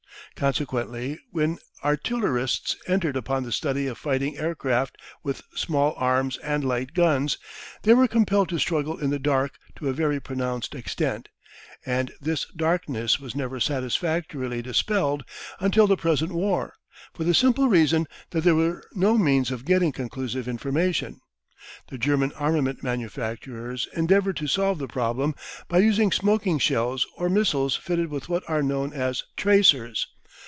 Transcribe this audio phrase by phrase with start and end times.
[0.33, 6.63] Consequently when artillerists entered upon the study of fighting air craft with small arms and
[6.63, 7.37] light guns,
[7.83, 11.27] they were compelled to struggle in the dark to a very pronounced extent,
[11.85, 15.23] and this darkness was never satisfactorily dispelled
[15.59, 16.73] until the present war,
[17.13, 21.19] for the simple reason that there were no means of getting conclusive information.
[21.89, 25.35] The German armament manufacturers endeavoured to solve the problem
[25.67, 30.07] by using smoking shells or missiles fitted with what are known as tracers.